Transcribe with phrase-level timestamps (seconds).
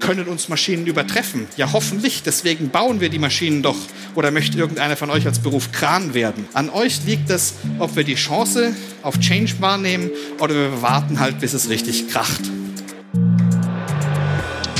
[0.00, 1.46] können uns Maschinen übertreffen?
[1.56, 2.22] Ja, hoffentlich.
[2.24, 3.76] Deswegen bauen wir die Maschinen doch.
[4.14, 6.46] Oder möchte irgendeiner von euch als Beruf Kran werden?
[6.52, 10.10] An euch liegt es, ob wir die Chance auf Change wahrnehmen
[10.40, 12.40] oder wir warten halt, bis es richtig kracht.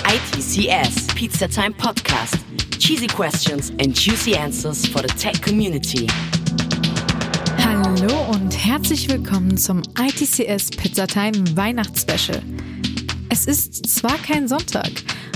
[0.09, 2.39] ITCS Pizza Time Podcast.
[2.79, 6.07] Cheesy questions and juicy answers for the tech community.
[7.63, 12.43] Hallo und herzlich willkommen zum ITCS Pizza Time Weihnachtsspecial.
[13.33, 14.91] Es ist zwar kein Sonntag,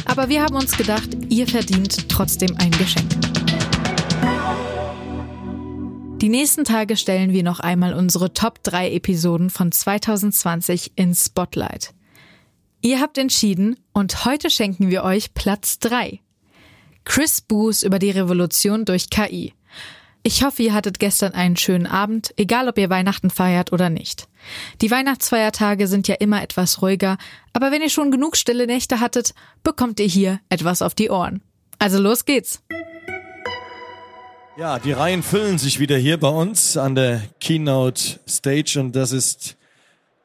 [0.04, 3.08] aber wir haben uns gedacht, ihr verdient trotzdem ein Geschenk.
[6.20, 11.94] Die nächsten Tage stellen wir noch einmal unsere Top 3 Episoden von 2020 in Spotlight.
[12.80, 16.18] Ihr habt entschieden und heute schenken wir euch Platz 3.
[17.04, 19.54] Chris Boos über die Revolution durch KI.
[20.24, 24.26] Ich hoffe, ihr hattet gestern einen schönen Abend, egal ob ihr Weihnachten feiert oder nicht.
[24.80, 27.18] Die Weihnachtsfeiertage sind ja immer etwas ruhiger,
[27.52, 31.42] aber wenn ihr schon genug stille Nächte hattet, bekommt ihr hier etwas auf die Ohren.
[31.78, 32.62] Also los geht's!
[34.56, 39.10] Ja, die Reihen füllen sich wieder hier bei uns an der Keynote Stage und das
[39.10, 39.56] ist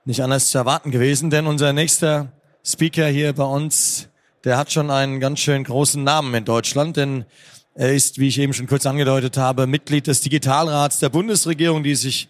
[0.06, 2.31] nicht anders zu erwarten gewesen, denn unser nächster
[2.64, 4.08] Speaker hier bei uns,
[4.44, 7.26] der hat schon einen ganz schön großen Namen in Deutschland, denn
[7.73, 11.95] er ist, wie ich eben schon kurz angedeutet habe, Mitglied des Digitalrats der Bundesregierung, die
[11.95, 12.30] sich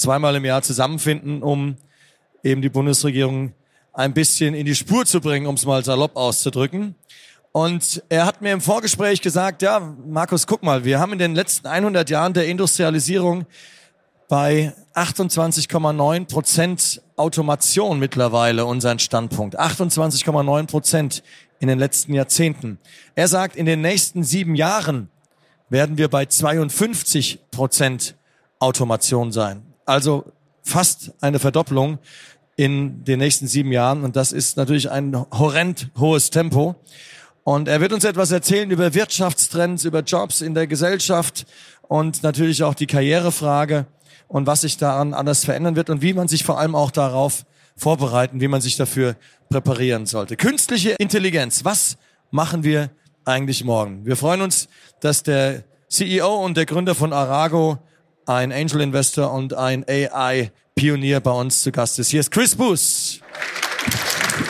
[0.00, 1.76] zweimal im Jahr zusammenfinden, um
[2.42, 3.52] eben die Bundesregierung
[3.92, 6.94] ein bisschen in die Spur zu bringen, um es mal salopp auszudrücken.
[7.52, 11.34] Und er hat mir im Vorgespräch gesagt, ja, Markus, guck mal, wir haben in den
[11.34, 13.44] letzten 100 Jahren der Industrialisierung
[14.28, 19.58] bei 28,9 Prozent Automation mittlerweile unseren Standpunkt.
[19.58, 21.22] 28,9 Prozent
[21.58, 22.78] in den letzten Jahrzehnten.
[23.16, 25.08] Er sagt, in den nächsten sieben Jahren
[25.68, 28.14] werden wir bei 52 Prozent
[28.60, 29.69] Automation sein.
[29.90, 30.24] Also
[30.62, 31.98] fast eine Verdopplung
[32.54, 34.04] in den nächsten sieben Jahren.
[34.04, 36.76] Und das ist natürlich ein horrend hohes Tempo.
[37.42, 41.44] Und er wird uns etwas erzählen über Wirtschaftstrends, über Jobs in der Gesellschaft
[41.88, 43.86] und natürlich auch die Karrierefrage
[44.28, 47.44] und was sich daran alles verändern wird und wie man sich vor allem auch darauf
[47.76, 49.16] vorbereiten, wie man sich dafür
[49.48, 50.36] präparieren sollte.
[50.36, 51.96] Künstliche Intelligenz, was
[52.30, 52.90] machen wir
[53.24, 54.06] eigentlich morgen?
[54.06, 54.68] Wir freuen uns,
[55.00, 57.80] dass der CEO und der Gründer von Arago,
[58.26, 62.10] ein Angel Investor und ein AI Pionier bei uns zu Gast ist.
[62.10, 63.20] Hier ist Chris Boos.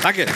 [0.03, 0.27] Danke.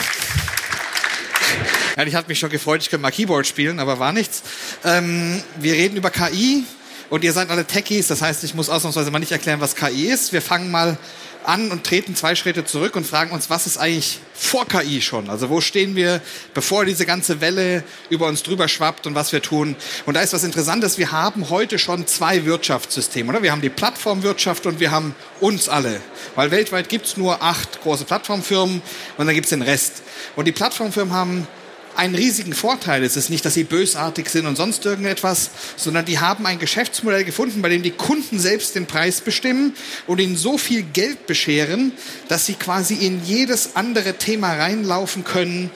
[1.97, 4.43] Ja, ich hatte mich schon gefreut, ich könnte mal Keyboard spielen, aber war nichts.
[4.83, 6.65] Ähm, wir reden über KI
[7.09, 10.07] und ihr seid alle Techies, das heißt, ich muss ausnahmsweise mal nicht erklären, was KI
[10.07, 10.33] ist.
[10.33, 10.97] Wir fangen mal
[11.47, 15.29] an und treten zwei Schritte zurück und fragen uns, was ist eigentlich vor KI schon?
[15.29, 16.21] Also wo stehen wir,
[16.53, 19.75] bevor diese ganze Welle über uns drüber schwappt und was wir tun?
[20.05, 23.43] Und da ist was Interessantes, wir haben heute schon zwei Wirtschaftssysteme, oder?
[23.43, 26.01] Wir haben die Plattformwirtschaft und wir haben uns alle.
[26.35, 28.81] Weil weltweit gibt's nur acht große Plattformfirmen
[29.17, 30.03] und dann gibt's den Rest.
[30.35, 31.47] Und die Plattformfirmen haben
[31.95, 33.03] einen riesigen Vorteil.
[33.03, 37.23] Es ist nicht, dass sie bösartig sind und sonst irgendetwas, sondern die haben ein Geschäftsmodell
[37.23, 39.73] gefunden, bei dem die Kunden selbst den Preis bestimmen
[40.07, 41.91] und ihnen so viel Geld bescheren,
[42.27, 45.71] dass sie quasi in jedes andere Thema reinlaufen können,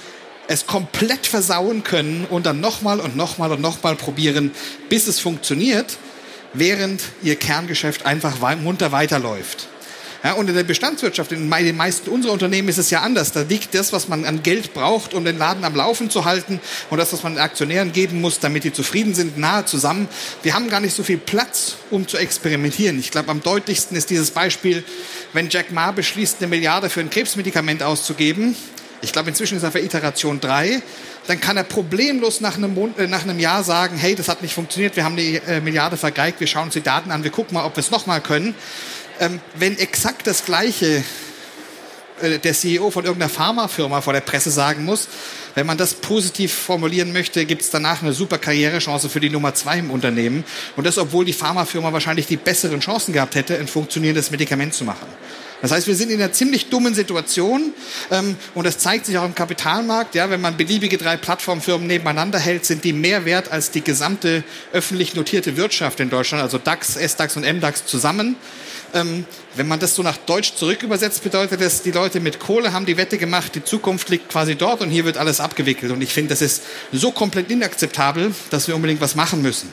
[0.47, 4.52] es komplett versauen können und dann nochmal und nochmal und nochmal probieren,
[4.90, 5.97] bis es funktioniert,
[6.53, 9.68] während ihr Kerngeschäft einfach munter weiterläuft.
[10.22, 13.31] Ja, und in der Bestandswirtschaft, in den meisten unserer Unternehmen ist es ja anders.
[13.31, 16.59] Da liegt das, was man an Geld braucht, um den Laden am Laufen zu halten
[16.90, 20.09] und das, was man den Aktionären geben muss, damit die zufrieden sind, nahe zusammen.
[20.44, 23.00] Wir haben gar nicht so viel Platz, um zu experimentieren.
[23.00, 24.84] Ich glaube, am deutlichsten ist dieses Beispiel,
[25.31, 28.58] wenn Jack Ma beschließt, eine Milliarde für ein Krebsmedikament auszugeben.
[29.02, 30.81] Ich glaube, inzwischen ist er für Iteration 3
[31.28, 34.41] dann kann er problemlos nach einem, Mon äh, nach einem Jahr sagen, hey, das hat
[34.41, 37.29] nicht funktioniert, wir haben die äh, Milliarde vergeigt, wir schauen uns die Daten an, wir
[37.29, 38.56] gucken mal, ob wir es nochmal können
[39.19, 41.03] ähm, wenn exakt das Gleiche
[42.22, 45.07] äh, der CEO von irgendeiner Pharmafirma vor der Presse sagen muss,
[45.56, 49.53] wenn man das positiv formulieren möchte, gibt es danach eine super Karrierechance für die Nummer
[49.53, 50.44] zwei im Unternehmen.
[50.75, 54.84] Und das, obwohl die Pharmafirma wahrscheinlich die besseren Chancen gehabt hätte, ein funktionierendes Medikament zu
[54.84, 55.08] machen.
[55.62, 57.74] Das heißt, wir sind in einer ziemlich dummen Situation
[58.12, 60.16] ähm, und das zeigt sich auch im Kapitalmarkt.
[60.16, 64.44] Ja, wenn man beliebige drei Plattformfirmen nebeneinander hält, sind die mehr wert als die gesamte
[64.72, 68.38] öffentlich notierte Wirtschaft in Deutschland, also DAX, SDAX und MDAX zusammen.
[68.94, 69.26] Ähm,
[69.56, 72.86] wenn man das so nach Deutsch zurück übersetzt, bedeutet das, die Leute mit Kohle haben
[72.86, 75.91] die Wette gemacht, die Zukunft liegt quasi dort und hier wird alles abgewickelt.
[75.91, 79.70] Und ich finde, das ist so komplett inakzeptabel, dass wir unbedingt was machen müssen.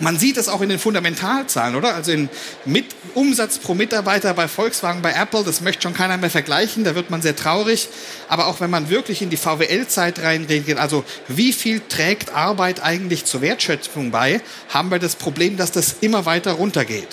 [0.00, 1.94] Man sieht das auch in den Fundamentalzahlen, oder?
[1.94, 2.28] Also in
[2.64, 6.94] mit Umsatz pro Mitarbeiter bei Volkswagen, bei Apple, das möchte schon keiner mehr vergleichen, da
[6.94, 7.88] wird man sehr traurig.
[8.28, 13.24] Aber auch wenn man wirklich in die VWL-Zeit reingeht, also wie viel trägt Arbeit eigentlich
[13.24, 17.08] zur Wertschöpfung bei, haben wir das Problem, dass das immer weiter runtergeht.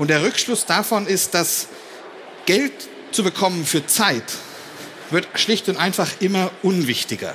[0.00, 1.68] Und der Rückschluss davon ist, dass
[2.46, 2.72] Geld
[3.12, 4.24] zu bekommen für Zeit
[5.10, 7.34] wird schlicht und einfach immer unwichtiger.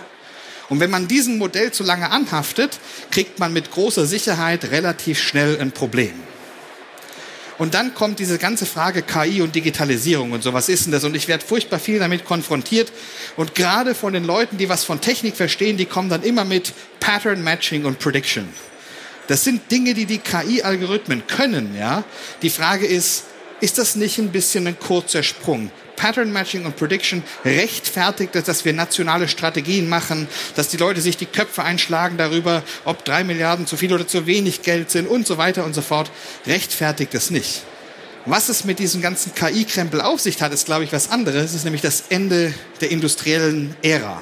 [0.69, 2.79] Und wenn man diesem Modell zu lange anhaftet,
[3.11, 6.15] kriegt man mit großer Sicherheit relativ schnell ein Problem.
[7.59, 11.03] Und dann kommt diese ganze Frage KI und Digitalisierung und so, was ist denn das?
[11.03, 12.91] Und ich werde furchtbar viel damit konfrontiert.
[13.37, 16.73] Und gerade von den Leuten, die was von Technik verstehen, die kommen dann immer mit
[16.99, 18.49] Pattern Matching und Prediction.
[19.27, 22.03] Das sind Dinge, die die KI-Algorithmen können, ja.
[22.41, 23.25] Die Frage ist,
[23.61, 25.71] ist das nicht ein bisschen ein kurzer Sprung?
[25.95, 31.17] Pattern Matching und Prediction rechtfertigt es, dass wir nationale Strategien machen, dass die Leute sich
[31.17, 35.25] die Köpfe einschlagen darüber, ob drei Milliarden zu viel oder zu wenig Geld sind und
[35.25, 36.11] so weiter und so fort.
[36.45, 37.63] Rechtfertigt es nicht.
[38.25, 41.45] Was es mit diesem ganzen KI-Krempel auf sich hat, ist, glaube ich, was anderes.
[41.45, 44.21] Es ist nämlich das Ende der industriellen Ära.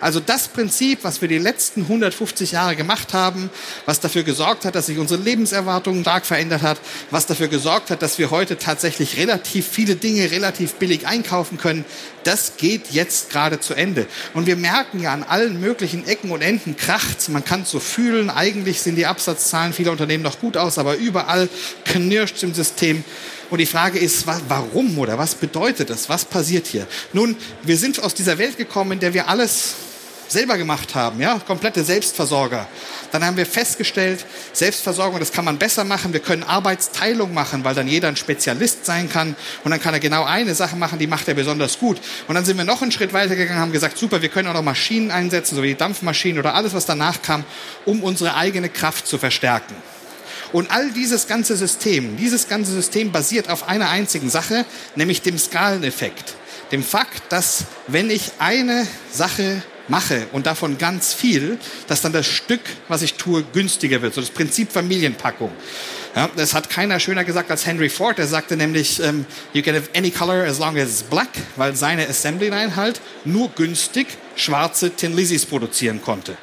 [0.00, 3.50] Also das Prinzip, was wir die letzten 150 Jahre gemacht haben,
[3.86, 6.78] was dafür gesorgt hat, dass sich unsere Lebenserwartung stark verändert hat,
[7.10, 11.84] was dafür gesorgt hat, dass wir heute tatsächlich relativ viele Dinge relativ billig einkaufen können,
[12.24, 14.06] das geht jetzt gerade zu Ende.
[14.34, 17.28] Und wir merken ja an allen möglichen Ecken und Enden kracht's.
[17.28, 18.28] Man kann es so fühlen.
[18.28, 21.48] Eigentlich sehen die Absatzzahlen vieler Unternehmen noch gut aus, aber überall
[21.84, 23.02] knirscht im System.
[23.50, 26.08] Und die Frage ist, warum oder was bedeutet das?
[26.08, 26.86] Was passiert hier?
[27.12, 29.74] Nun, wir sind aus dieser Welt gekommen, in der wir alles
[30.28, 32.66] selber gemacht haben, ja, komplette Selbstversorger.
[33.12, 36.12] Dann haben wir festgestellt, Selbstversorgung, das kann man besser machen.
[36.12, 39.34] Wir können Arbeitsteilung machen, weil dann jeder ein Spezialist sein kann
[39.64, 42.00] und dann kann er genau eine Sache machen, die macht er besonders gut.
[42.28, 44.54] Und dann sind wir noch einen Schritt weiter gegangen, haben gesagt, super, wir können auch
[44.54, 47.44] noch Maschinen einsetzen, so wie die Dampfmaschinen oder alles, was danach kam,
[47.84, 49.74] um unsere eigene Kraft zu verstärken.
[50.52, 54.64] Und all dieses ganze System, dieses ganze System basiert auf einer einzigen Sache,
[54.94, 56.34] nämlich dem Skaleneffekt.
[56.72, 62.26] Dem Fakt, dass wenn ich eine Sache mache und davon ganz viel, dass dann das
[62.26, 64.14] Stück, was ich tue, günstiger wird.
[64.14, 65.50] So das Prinzip Familienpackung.
[66.14, 68.18] Ja, das hat keiner schöner gesagt als Henry Ford.
[68.18, 71.76] Er sagte nämlich, um, you can have any color as long as it's black, weil
[71.76, 76.36] seine Assembly Line halt nur günstig schwarze Tin Lizzies produzieren konnte.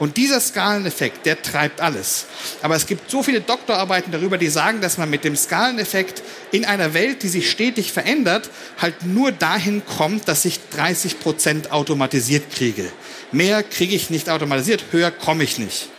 [0.00, 2.24] Und dieser Skaleneffekt, der treibt alles.
[2.62, 6.64] Aber es gibt so viele Doktorarbeiten darüber, die sagen, dass man mit dem Skaleneffekt in
[6.64, 8.48] einer Welt, die sich stetig verändert,
[8.78, 12.90] halt nur dahin kommt, dass ich 30 Prozent automatisiert kriege.
[13.30, 15.90] Mehr kriege ich nicht automatisiert, höher komme ich nicht.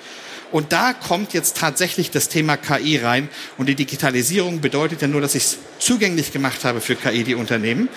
[0.51, 3.29] Und da kommt jetzt tatsächlich das Thema KI rein.
[3.57, 7.35] Und die Digitalisierung bedeutet ja nur, dass ich es zugänglich gemacht habe für KI, die
[7.35, 7.87] Unternehmen.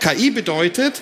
[0.00, 1.00] KI bedeutet,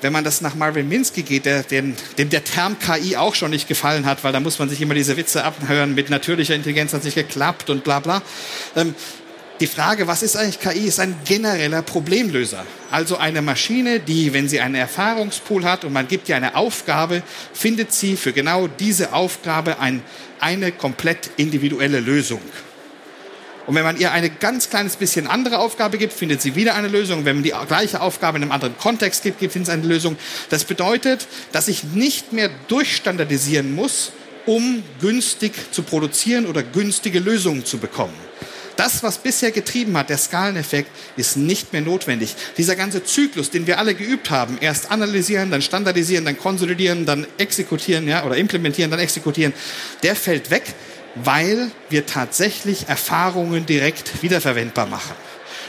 [0.00, 3.50] wenn man das nach Marvin Minsky geht, der, dem, dem der Term KI auch schon
[3.50, 6.92] nicht gefallen hat, weil da muss man sich immer diese Witze abhören, mit natürlicher Intelligenz
[6.92, 8.22] hat es nicht geklappt und bla bla.
[8.74, 8.94] Ähm,
[9.60, 12.66] die Frage, was ist eigentlich KI, ist ein genereller Problemlöser.
[12.90, 17.22] Also eine Maschine, die, wenn sie einen Erfahrungspool hat und man gibt ihr eine Aufgabe,
[17.54, 20.02] findet sie für genau diese Aufgabe ein,
[20.40, 22.42] eine komplett individuelle Lösung.
[23.66, 26.88] Und wenn man ihr eine ganz kleines bisschen andere Aufgabe gibt, findet sie wieder eine
[26.88, 27.24] Lösung.
[27.24, 30.16] Wenn man die gleiche Aufgabe in einem anderen Kontext gibt, findet sie eine Lösung.
[30.50, 34.12] Das bedeutet, dass ich nicht mehr durchstandardisieren muss,
[34.46, 38.14] um günstig zu produzieren oder günstige Lösungen zu bekommen.
[38.76, 42.36] Das, was bisher getrieben hat, der Skaleneffekt, ist nicht mehr notwendig.
[42.58, 47.26] Dieser ganze Zyklus, den wir alle geübt haben, erst analysieren, dann standardisieren, dann konsolidieren, dann
[47.38, 49.54] exekutieren, ja, oder implementieren, dann exekutieren,
[50.02, 50.74] der fällt weg,
[51.16, 55.14] weil wir tatsächlich Erfahrungen direkt wiederverwendbar machen.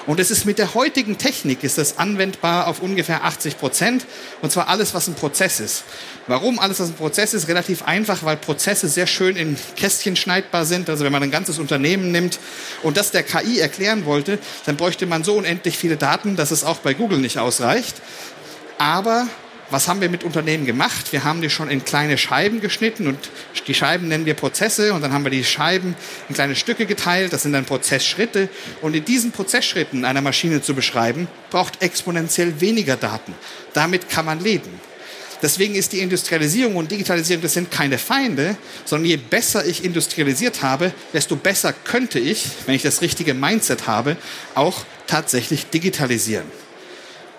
[0.08, 4.06] Und es ist mit der heutigen Technik ist das anwendbar auf ungefähr 80 Prozent.
[4.42, 5.84] Und zwar alles, was ein Prozess ist.
[6.28, 7.50] Warum alles, was ein Prozess ist?
[7.50, 10.90] Relativ einfach, weil Prozesse sehr schön in Kästchen schneidbar sind.
[10.90, 12.40] Also wenn man ein ganzes Unternehmen nimmt
[12.83, 16.64] und das der KI erklären wollte, dann bräuchte man so unendlich viele Daten, dass es
[16.64, 17.98] auch bei Google nicht ausreicht.
[18.78, 19.28] Aber
[19.69, 21.12] was haben wir mit Unternehmen gemacht?
[21.12, 23.18] Wir haben die schon in kleine Scheiben geschnitten und
[23.68, 25.95] die Scheiben nennen wir Prozesse und dann haben wir die Scheiben
[26.30, 27.33] in kleine Stücke geteilt.
[27.33, 28.50] Das sind dann Prozessschritte
[28.81, 33.33] und in diesen Prozessschritten einer Maschine zu beschreiben, braucht exponentiell weniger Daten.
[33.74, 34.69] Damit kann man leben.
[35.42, 40.64] Deswegen ist die Industrialisierung und Digitalisierung, das sind keine Feinde, sondern je besser ich industrialisiert
[40.64, 44.18] habe, desto besser könnte ich, wenn ich das richtige Mindset habe,
[44.56, 46.45] auch tatsächlich digitalisieren.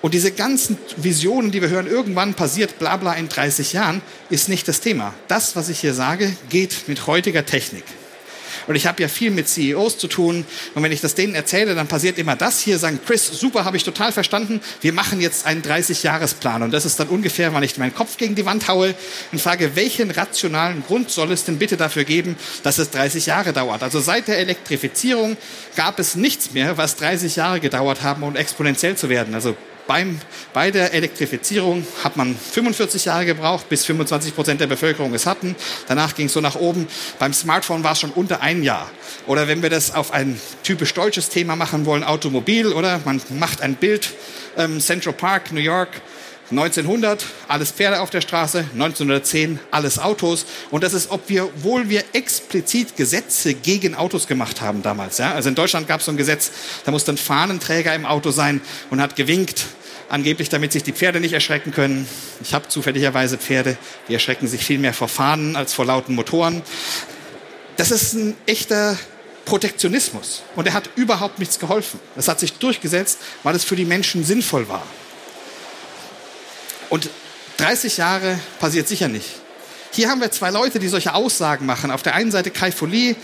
[0.00, 4.00] Und diese ganzen Visionen, die wir hören, irgendwann passiert bla bla in 30 Jahren,
[4.30, 5.12] ist nicht das Thema.
[5.26, 7.84] Das, was ich hier sage, geht mit heutiger Technik.
[8.68, 10.44] Und ich habe ja viel mit CEOs zu tun.
[10.74, 13.76] Und wenn ich das denen erzähle, dann passiert immer das hier, sagen, Chris, super, habe
[13.76, 14.60] ich total verstanden.
[14.82, 16.62] Wir machen jetzt einen 30-Jahres-Plan.
[16.62, 18.94] Und das ist dann ungefähr, wann ich meinen Kopf gegen die Wand haue
[19.32, 23.52] und frage, welchen rationalen Grund soll es denn bitte dafür geben, dass es 30 Jahre
[23.52, 23.82] dauert?
[23.82, 25.36] Also seit der Elektrifizierung
[25.74, 29.34] gab es nichts mehr, was 30 Jahre gedauert haben, um exponentiell zu werden.
[29.34, 29.56] Also
[29.88, 30.20] beim,
[30.52, 35.56] bei der Elektrifizierung hat man 45 Jahre gebraucht, bis 25 Prozent der Bevölkerung es hatten.
[35.88, 36.86] Danach ging es so nach oben.
[37.18, 38.88] Beim Smartphone war es schon unter ein Jahr.
[39.26, 43.62] Oder wenn wir das auf ein typisch deutsches Thema machen wollen, Automobil, oder man macht
[43.62, 44.10] ein Bild,
[44.56, 45.88] ähm, Central Park, New York,
[46.50, 50.46] 1900 alles Pferde auf der Straße, 1910 alles Autos.
[50.70, 55.18] Und das ist, ob wir, obwohl wir explizit Gesetze gegen Autos gemacht haben damals.
[55.18, 55.34] Ja?
[55.34, 56.50] Also in Deutschland gab es so ein Gesetz,
[56.84, 59.66] da musste ein Fahnenträger im Auto sein und hat gewinkt,
[60.08, 62.08] angeblich damit sich die Pferde nicht erschrecken können.
[62.42, 63.76] Ich habe zufälligerweise Pferde,
[64.08, 66.62] die erschrecken sich viel mehr vor Fahnen als vor lauten Motoren.
[67.76, 68.98] Das ist ein echter
[69.44, 72.00] Protektionismus und er hat überhaupt nichts geholfen.
[72.16, 74.86] Das hat sich durchgesetzt, weil es für die Menschen sinnvoll war.
[76.90, 77.08] Und
[77.58, 79.28] 30 Jahre passiert sicher nicht.
[79.92, 81.90] Hier haben wir zwei Leute, die solche Aussagen machen.
[81.90, 83.16] Auf der einen Seite Kai Fu Lee,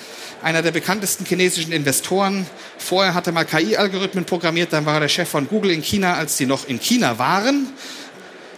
[0.42, 2.47] einer der bekanntesten chinesischen Investoren.
[2.78, 6.14] Vorher hat er mal KI-Algorithmen programmiert, dann war er der Chef von Google in China,
[6.14, 7.68] als die noch in China waren.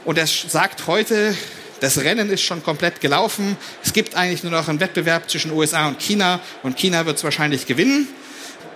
[0.04, 1.36] Und er sagt heute,
[1.80, 3.56] das Rennen ist schon komplett gelaufen.
[3.84, 7.24] Es gibt eigentlich nur noch einen Wettbewerb zwischen USA und China und China wird es
[7.24, 8.08] wahrscheinlich gewinnen.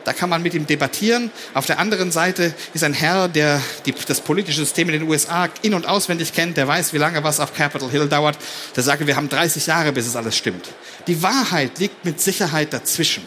[0.04, 1.30] Da kann man mit ihm debattieren.
[1.52, 5.48] Auf der anderen Seite ist ein Herr, der die, das politische System in den USA
[5.62, 8.38] in- und auswendig kennt, der weiß, wie lange was auf Capitol Hill dauert.
[8.76, 10.68] Der sagt, wir haben 30 Jahre, bis es alles stimmt.
[11.06, 13.26] Die Wahrheit liegt mit Sicherheit dazwischen.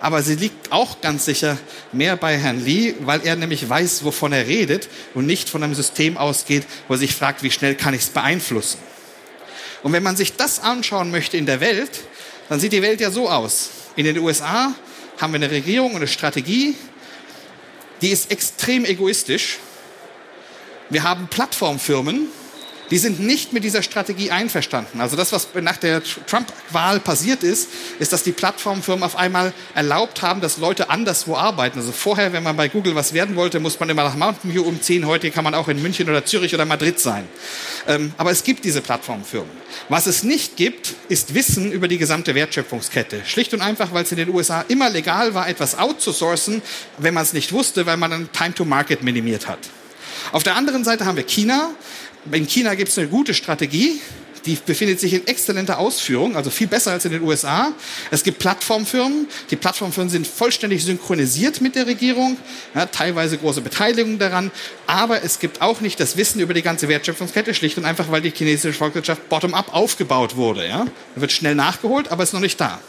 [0.00, 1.58] Aber sie liegt auch ganz sicher
[1.92, 5.74] mehr bei Herrn Lee, weil er nämlich weiß, wovon er redet und nicht von einem
[5.74, 8.78] System ausgeht, wo er sich fragt, wie schnell kann ich es beeinflussen.
[9.82, 11.90] Und wenn man sich das anschauen möchte in der Welt,
[12.48, 13.70] dann sieht die Welt ja so aus.
[13.96, 14.74] In den USA
[15.18, 16.76] haben wir eine Regierung und eine Strategie,
[18.00, 19.58] die ist extrem egoistisch.
[20.90, 22.28] Wir haben Plattformfirmen,
[22.90, 25.00] die sind nicht mit dieser Strategie einverstanden.
[25.00, 27.68] Also das, was nach der Trump-Wahl passiert ist,
[27.98, 31.78] ist, dass die Plattformfirmen auf einmal erlaubt haben, dass Leute anderswo arbeiten.
[31.78, 34.62] Also vorher, wenn man bei Google was werden wollte, muss man immer nach Mountain View
[34.62, 35.06] umziehen.
[35.06, 37.28] Heute kann man auch in München oder Zürich oder Madrid sein.
[37.86, 39.50] Ähm, aber es gibt diese Plattformfirmen.
[39.88, 43.22] Was es nicht gibt, ist Wissen über die gesamte Wertschöpfungskette.
[43.24, 46.62] Schlicht und einfach, weil es in den USA immer legal war, etwas outzusourcen,
[46.98, 49.58] wenn man es nicht wusste, weil man dann Time to Market minimiert hat.
[50.32, 51.70] Auf der anderen Seite haben wir China,
[52.32, 54.00] in China gibt es eine gute Strategie,
[54.46, 57.72] die befindet sich in exzellenter Ausführung, also viel besser als in den USA.
[58.10, 59.26] Es gibt Plattformfirmen.
[59.50, 62.36] Die Plattformfirmen sind vollständig synchronisiert mit der Regierung,
[62.74, 64.50] ja, teilweise große Beteiligung daran.
[64.86, 68.22] Aber es gibt auch nicht das Wissen über die ganze Wertschöpfungskette, schlicht und einfach, weil
[68.22, 70.66] die chinesische Volkswirtschaft bottom-up aufgebaut wurde.
[70.66, 70.86] Ja.
[71.14, 72.80] Da wird schnell nachgeholt, aber ist noch nicht da.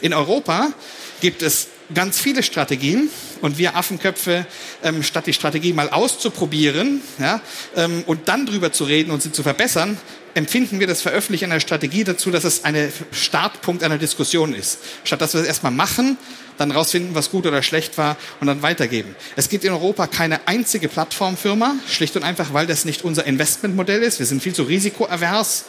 [0.00, 0.72] In Europa
[1.20, 3.10] gibt es ganz viele Strategien
[3.42, 4.46] und wir Affenköpfe,
[4.82, 7.40] ähm, statt die Strategie mal auszuprobieren ja,
[7.76, 9.96] ähm, und dann drüber zu reden und sie zu verbessern,
[10.34, 14.78] empfinden wir das Veröffentlichen einer Strategie dazu, dass es ein Startpunkt einer Diskussion ist.
[15.04, 16.18] Statt dass wir es erstmal machen,
[16.58, 19.14] dann rausfinden, was gut oder schlecht war und dann weitergeben.
[19.36, 24.02] Es gibt in Europa keine einzige Plattformfirma, schlicht und einfach, weil das nicht unser Investmentmodell
[24.02, 24.18] ist.
[24.18, 25.64] Wir sind viel zu risikoavers.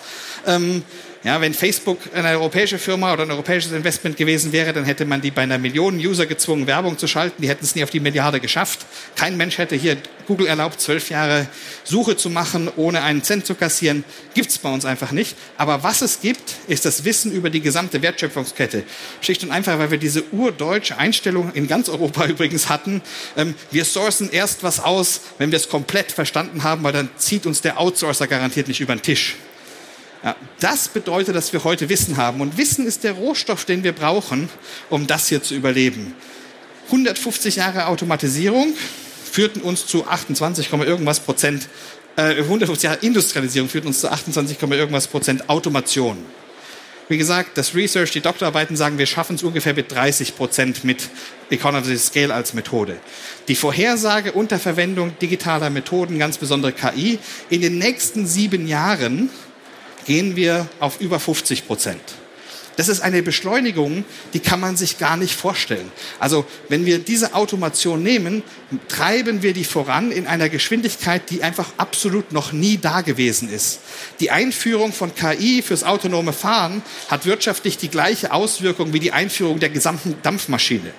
[0.46, 0.84] Ähm,
[1.28, 5.20] ja, wenn Facebook eine europäische Firma oder ein europäisches Investment gewesen wäre, dann hätte man
[5.20, 7.42] die bei einer Million User gezwungen, Werbung zu schalten.
[7.42, 8.86] Die hätten es nie auf die Milliarde geschafft.
[9.18, 11.48] Kein Mensch hätte hier Google erlaubt, zwölf Jahre
[11.84, 14.06] Suche zu machen, ohne einen Cent zu kassieren.
[14.36, 15.36] Gibt's bei uns einfach nicht.
[15.58, 18.84] Aber was es gibt, ist das Wissen über die gesamte Wertschöpfungskette.
[19.20, 23.02] Schlicht und einfach, weil wir diese urdeutsche Einstellung in ganz Europa übrigens hatten.
[23.36, 27.46] Ähm, wir sourcen erst was aus, wenn wir es komplett verstanden haben, weil dann zieht
[27.46, 29.36] uns der Outsourcer garantiert nicht über den Tisch.
[30.24, 32.42] Ja, das bedeutet, dass wir heute Wissen haben.
[32.42, 34.50] Und Wissen ist der Rohstoff, den wir brauchen,
[34.90, 36.16] um das hier zu überleben.
[36.88, 38.74] 150 Jahre Automatisierung
[39.32, 41.68] führten uns zu 28, irgendwas Prozent,
[42.16, 46.18] äh, 150 Jahre Industrialisierung führten uns zu 28, irgendwas Prozent Automation.
[47.10, 51.08] Wie gesagt, das Research, die Doktorarbeiten sagen, wir schaffen es ungefähr mit 30 Prozent mit
[51.50, 52.98] Economy Scale als Methode.
[53.48, 57.20] Die Vorhersage unter Verwendung digitaler Methoden, ganz besondere KI,
[57.50, 59.30] in den nächsten sieben Jahren
[60.08, 62.02] gehen wir auf über 50 Prozent.
[62.78, 65.92] Das ist eine Beschleunigung, die kann man sich gar nicht vorstellen.
[66.20, 68.44] Also wenn wir diese Automation nehmen,
[68.88, 73.80] treiben wir die voran in einer Geschwindigkeit, die einfach absolut noch nie da gewesen ist.
[74.20, 79.60] Die Einführung von KI fürs autonome Fahren hat wirtschaftlich die gleiche Auswirkung wie die Einführung
[79.60, 80.94] der gesamten Dampfmaschine.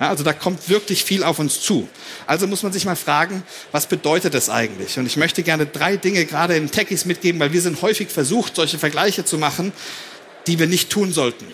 [0.00, 1.86] Ja, also da kommt wirklich viel auf uns zu.
[2.26, 4.98] Also muss man sich mal fragen, was bedeutet das eigentlich?
[4.98, 8.56] Und ich möchte gerne drei Dinge gerade in Techies mitgeben, weil wir sind häufig versucht,
[8.56, 9.72] solche Vergleiche zu machen,
[10.46, 11.46] die wir nicht tun sollten.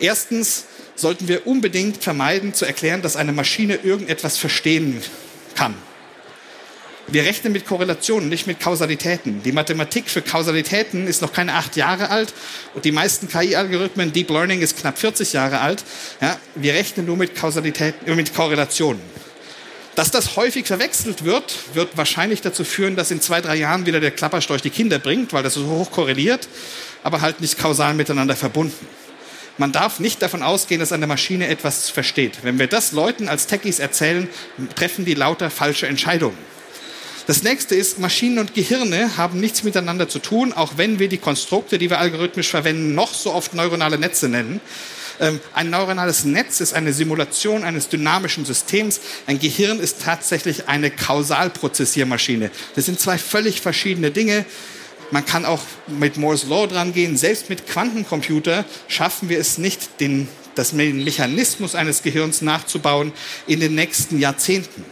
[0.00, 0.64] Erstens
[0.96, 5.00] sollten wir unbedingt vermeiden zu erklären, dass eine Maschine irgendetwas verstehen
[5.54, 5.74] kann.
[7.12, 9.42] Wir rechnen mit Korrelationen, nicht mit Kausalitäten.
[9.42, 12.32] Die Mathematik für Kausalitäten ist noch keine acht Jahre alt
[12.74, 15.82] und die meisten KI-Algorithmen, Deep Learning ist knapp 40 Jahre alt.
[16.20, 19.02] Ja, wir rechnen nur mit Kausalitäten, äh, mit Korrelationen.
[19.96, 23.98] Dass das häufig verwechselt wird, wird wahrscheinlich dazu führen, dass in zwei, drei Jahren wieder
[23.98, 26.48] der Klapperstorch die Kinder bringt, weil das so hoch korreliert,
[27.02, 28.86] aber halt nicht kausal miteinander verbunden.
[29.58, 32.38] Man darf nicht davon ausgehen, dass eine Maschine etwas versteht.
[32.44, 34.28] Wenn wir das Leuten als Techies erzählen,
[34.76, 36.38] treffen die lauter falsche Entscheidungen.
[37.26, 41.18] Das nächste ist, Maschinen und Gehirne haben nichts miteinander zu tun, auch wenn wir die
[41.18, 44.60] Konstrukte, die wir algorithmisch verwenden, noch so oft neuronale Netze nennen.
[45.20, 49.00] Ähm, ein neuronales Netz ist eine Simulation eines dynamischen Systems.
[49.26, 52.50] Ein Gehirn ist tatsächlich eine Kausalprozessiermaschine.
[52.74, 54.46] Das sind zwei völlig verschiedene Dinge.
[55.10, 57.16] Man kann auch mit Moore's Law dran gehen.
[57.16, 63.12] Selbst mit Quantencomputer schaffen wir es nicht, den, das Mechanismus eines Gehirns nachzubauen
[63.46, 64.84] in den nächsten Jahrzehnten.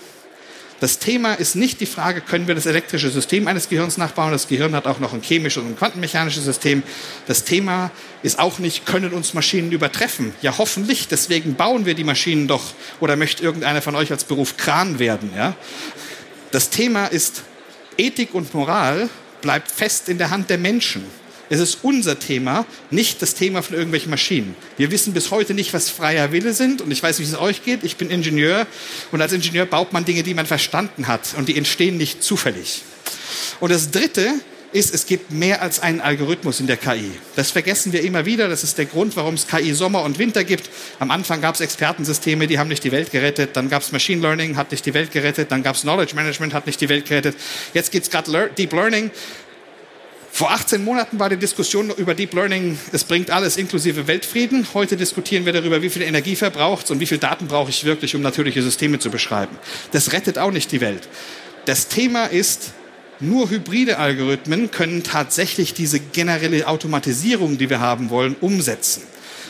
[0.80, 4.30] Das Thema ist nicht die Frage, können wir das elektrische System eines Gehirns nachbauen?
[4.30, 6.84] Das Gehirn hat auch noch ein chemisches und ein quantenmechanisches System.
[7.26, 7.90] Das Thema
[8.22, 10.32] ist auch nicht, können uns Maschinen übertreffen?
[10.40, 11.08] Ja, hoffentlich.
[11.08, 12.62] Deswegen bauen wir die Maschinen doch.
[13.00, 15.30] Oder möchte irgendeiner von euch als Beruf Kran werden?
[15.36, 15.56] Ja?
[16.52, 17.42] Das Thema ist
[17.96, 21.04] Ethik und Moral bleibt fest in der Hand der Menschen.
[21.50, 24.54] Es ist unser Thema, nicht das Thema von irgendwelchen Maschinen.
[24.76, 27.64] Wir wissen bis heute nicht, was freier Wille sind und ich weiß, wie es euch
[27.64, 27.84] geht.
[27.84, 28.66] Ich bin Ingenieur
[29.12, 32.82] und als Ingenieur baut man Dinge, die man verstanden hat und die entstehen nicht zufällig.
[33.60, 34.34] Und das Dritte
[34.72, 37.10] ist, es gibt mehr als einen Algorithmus in der KI.
[37.36, 38.48] Das vergessen wir immer wieder.
[38.48, 40.68] Das ist der Grund, warum es KI Sommer und Winter gibt.
[40.98, 43.56] Am Anfang gab es Expertensysteme, die haben nicht die Welt gerettet.
[43.56, 45.50] Dann gab es Machine Learning, hat nicht die Welt gerettet.
[45.50, 47.36] Dann gab es Knowledge Management, hat nicht die Welt gerettet.
[47.72, 49.10] Jetzt gibt es gerade Deep Learning.
[50.38, 54.68] Vor 18 Monaten war die Diskussion über Deep Learning, es bringt alles inklusive Weltfrieden.
[54.72, 58.14] Heute diskutieren wir darüber, wie viel Energie verbraucht und wie viel Daten brauche ich wirklich,
[58.14, 59.58] um natürliche Systeme zu beschreiben.
[59.90, 61.08] Das rettet auch nicht die Welt.
[61.64, 62.70] Das Thema ist,
[63.18, 69.02] nur hybride Algorithmen können tatsächlich diese generelle Automatisierung, die wir haben wollen, umsetzen.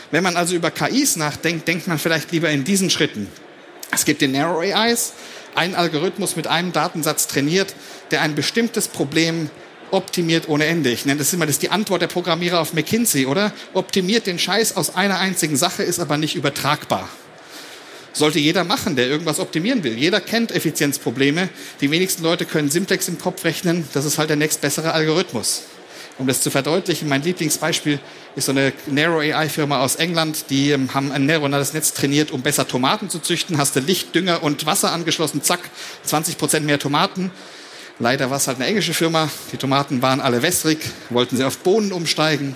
[0.09, 3.27] Wenn man also über KIs nachdenkt, denkt man vielleicht lieber in diesen Schritten.
[3.91, 5.13] Es gibt den Narrow AIs,
[5.53, 7.75] ein Algorithmus mit einem Datensatz trainiert,
[8.09, 9.51] der ein bestimmtes Problem
[9.91, 10.89] optimiert ohne Ende.
[10.89, 13.53] Ich nenne das immer, das ist die Antwort der Programmierer auf McKinsey, oder?
[13.73, 17.09] Optimiert den Scheiß aus einer einzigen Sache, ist aber nicht übertragbar.
[18.13, 19.93] Sollte jeder machen, der irgendwas optimieren will.
[19.93, 21.49] Jeder kennt Effizienzprobleme.
[21.79, 23.87] Die wenigsten Leute können Simplex im Kopf rechnen.
[23.93, 25.63] Das ist halt der nächstbessere Algorithmus.
[26.17, 27.97] Um das zu verdeutlichen, mein Lieblingsbeispiel
[28.35, 32.41] ist so eine Narrow AI-Firma aus England, die ähm, haben ein neuronales Netz trainiert, um
[32.41, 33.57] besser Tomaten zu züchten.
[33.57, 35.61] Hast du Licht, Dünger und Wasser angeschlossen, zack,
[36.03, 37.31] 20 Prozent mehr Tomaten.
[37.99, 39.29] Leider war es halt eine englische Firma.
[39.51, 42.55] Die Tomaten waren alle wässrig, wollten sie auf Bohnen umsteigen.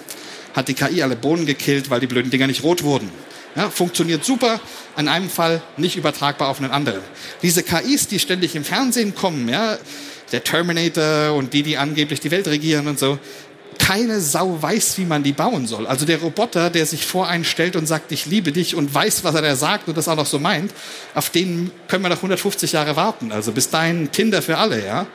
[0.54, 3.12] Hat die KI alle Bohnen gekillt, weil die blöden Dinger nicht rot wurden.
[3.56, 4.60] Ja, funktioniert super,
[4.96, 7.02] an einem Fall nicht übertragbar auf einen anderen.
[7.42, 9.78] Diese KIs, die ständig im Fernsehen kommen, ja,
[10.32, 13.20] der Terminator und die, die angeblich die Welt regieren und so,
[13.74, 15.88] keine Sau weiß, wie man die bauen soll.
[15.88, 19.42] Also der Roboter, der sich voreinstellt und sagt, ich liebe dich und weiß, was er
[19.42, 20.72] da sagt und das auch noch so meint,
[21.14, 23.32] auf den können wir noch 150 Jahre warten.
[23.32, 25.08] Also bis dahin Tinder für alle, ja.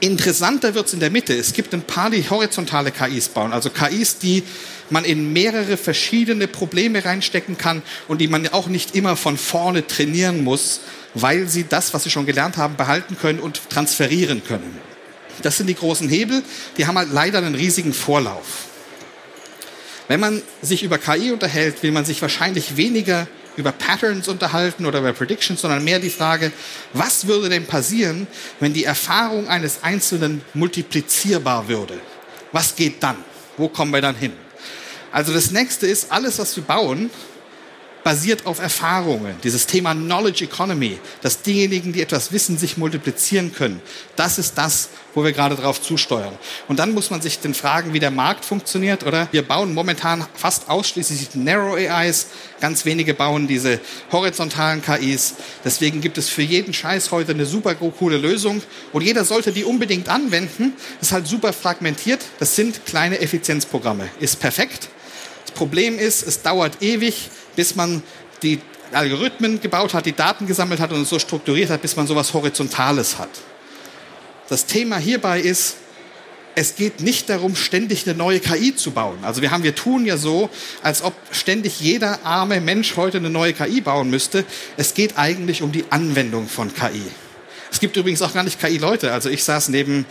[0.00, 1.34] Interessanter wird's in der Mitte.
[1.34, 3.52] Es gibt ein paar, die horizontale KIs bauen.
[3.52, 4.42] Also KIs, die
[4.88, 9.86] man in mehrere verschiedene Probleme reinstecken kann und die man auch nicht immer von vorne
[9.86, 10.80] trainieren muss,
[11.14, 14.89] weil sie das, was sie schon gelernt haben, behalten können und transferieren können.
[15.42, 16.42] Das sind die großen Hebel,
[16.76, 18.66] die haben halt leider einen riesigen Vorlauf.
[20.08, 25.00] Wenn man sich über KI unterhält, will man sich wahrscheinlich weniger über Patterns unterhalten oder
[25.00, 26.52] über Predictions, sondern mehr die Frage,
[26.92, 28.26] was würde denn passieren,
[28.58, 32.00] wenn die Erfahrung eines Einzelnen multiplizierbar würde?
[32.52, 33.16] Was geht dann?
[33.56, 34.32] Wo kommen wir dann hin?
[35.12, 37.10] Also das nächste ist, alles, was wir bauen,
[38.02, 39.36] basiert auf Erfahrungen.
[39.42, 43.80] Dieses Thema Knowledge Economy, dass diejenigen, die etwas wissen, sich multiplizieren können.
[44.16, 46.32] Das ist das, wo wir gerade drauf zusteuern.
[46.68, 49.28] Und dann muss man sich den fragen, wie der Markt funktioniert, oder?
[49.32, 52.26] Wir bauen momentan fast ausschließlich Narrow AIs.
[52.60, 53.80] Ganz wenige bauen diese
[54.12, 55.34] horizontalen KIs.
[55.64, 58.62] Deswegen gibt es für jeden Scheiß heute eine super coole Lösung.
[58.92, 60.74] Und jeder sollte die unbedingt anwenden.
[60.98, 62.20] Das ist halt super fragmentiert.
[62.38, 64.08] Das sind kleine Effizienzprogramme.
[64.20, 64.88] Ist perfekt.
[65.46, 68.02] Das Problem ist, es dauert ewig bis man
[68.42, 68.60] die
[68.92, 73.18] Algorithmen gebaut hat, die Daten gesammelt hat und so strukturiert hat, bis man sowas Horizontales
[73.18, 73.30] hat.
[74.48, 75.76] Das Thema hierbei ist,
[76.56, 79.18] es geht nicht darum, ständig eine neue KI zu bauen.
[79.22, 80.50] Also wir haben, wir tun ja so,
[80.82, 84.44] als ob ständig jeder arme Mensch heute eine neue KI bauen müsste.
[84.76, 87.02] Es geht eigentlich um die Anwendung von KI.
[87.72, 89.12] Es gibt übrigens auch gar nicht KI-Leute.
[89.12, 90.04] Also ich saß neben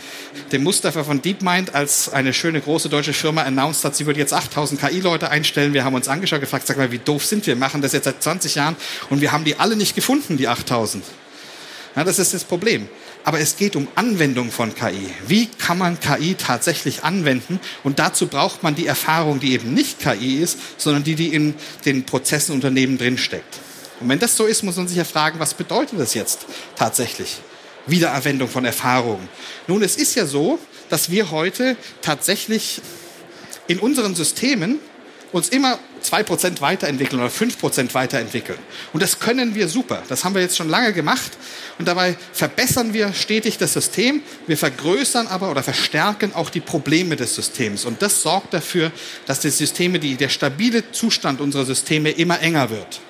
[0.50, 4.32] dem Mustafa von DeepMind, als eine schöne große deutsche Firma announced hat, sie würde jetzt
[4.32, 5.74] 8000 KI-Leute einstellen.
[5.74, 7.56] Wir haben uns angeschaut, gefragt, sag mal, wie doof sind wir?
[7.56, 8.76] machen das jetzt seit 20 Jahren
[9.10, 11.04] und wir haben die alle nicht gefunden, die 8000.
[11.94, 12.88] Ja, das ist das Problem.
[13.24, 15.10] Aber es geht um Anwendung von KI.
[15.26, 17.60] Wie kann man KI tatsächlich anwenden?
[17.84, 21.54] Und dazu braucht man die Erfahrung, die eben nicht KI ist, sondern die, die in
[21.84, 23.58] den Prozessen Unternehmen drinsteckt.
[24.00, 26.46] Und wenn das so ist, muss man sich ja fragen, was bedeutet das jetzt
[26.76, 27.38] tatsächlich?
[27.86, 29.28] Wiedererwendung von Erfahrungen.
[29.66, 32.80] Nun, es ist ja so, dass wir heute tatsächlich
[33.68, 34.80] in unseren Systemen
[35.32, 38.58] uns immer 2% weiterentwickeln oder 5% weiterentwickeln.
[38.92, 40.02] Und das können wir super.
[40.08, 41.32] Das haben wir jetzt schon lange gemacht.
[41.78, 44.22] Und dabei verbessern wir stetig das System.
[44.46, 47.84] Wir vergrößern aber oder verstärken auch die Probleme des Systems.
[47.84, 48.90] Und das sorgt dafür,
[49.26, 53.00] dass die Systeme, die, der stabile Zustand unserer Systeme immer enger wird.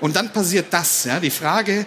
[0.00, 1.04] Und dann passiert das.
[1.04, 1.86] Ja, die Frage,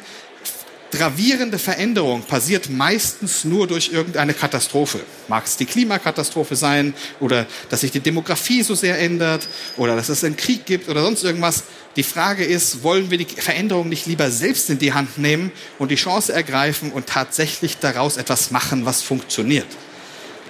[0.98, 5.00] gravierende Veränderung passiert meistens nur durch irgendeine Katastrophe.
[5.28, 10.10] Mag es die Klimakatastrophe sein oder dass sich die Demografie so sehr ändert oder dass
[10.10, 11.64] es einen Krieg gibt oder sonst irgendwas.
[11.96, 15.90] Die Frage ist, wollen wir die Veränderung nicht lieber selbst in die Hand nehmen und
[15.90, 19.68] die Chance ergreifen und tatsächlich daraus etwas machen, was funktioniert?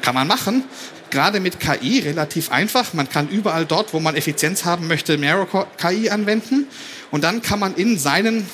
[0.01, 0.63] Kann man machen.
[1.09, 2.93] Gerade mit KI relativ einfach.
[2.93, 6.67] Man kann überall dort, wo man Effizienz haben möchte, mehr KI anwenden.
[7.11, 8.47] Und dann kann man in seinen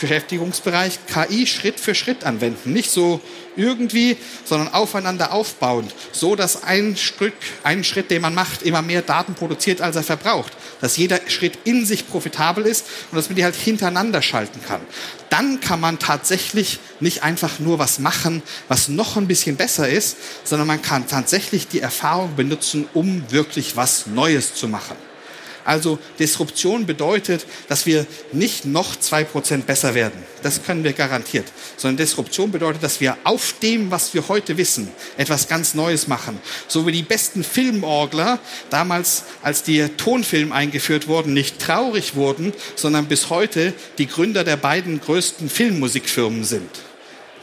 [0.00, 2.72] Beschäftigungsbereich KI Schritt für Schritt anwenden.
[2.72, 3.20] Nicht so
[3.56, 5.94] irgendwie, sondern aufeinander aufbauend.
[6.12, 10.02] So, dass ein Stück, ein Schritt, den man macht, immer mehr Daten produziert, als er
[10.02, 10.52] verbraucht.
[10.80, 14.80] Dass jeder Schritt in sich profitabel ist und dass man die halt hintereinander schalten kann.
[15.30, 20.16] Dann kann man tatsächlich nicht einfach nur was machen, was noch ein bisschen besser ist,
[20.44, 24.96] sondern man kann tatsächlich die Erfahrung benutzen, um wirklich was Neues zu machen.
[25.64, 30.22] Also Disruption bedeutet, dass wir nicht noch zwei Prozent besser werden.
[30.42, 31.46] Das können wir garantiert.
[31.76, 36.40] Sondern Disruption bedeutet, dass wir auf dem, was wir heute wissen, etwas ganz Neues machen.
[36.68, 38.38] So wie die besten Filmorgler
[38.70, 44.56] damals, als die Tonfilm eingeführt wurden, nicht traurig wurden, sondern bis heute die Gründer der
[44.56, 46.70] beiden größten Filmmusikfirmen sind.